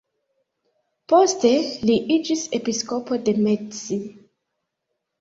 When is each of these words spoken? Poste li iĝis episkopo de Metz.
Poste 1.13 1.51
li 1.91 1.99
iĝis 2.17 2.49
episkopo 2.61 3.23
de 3.31 3.39
Metz. 3.45 3.87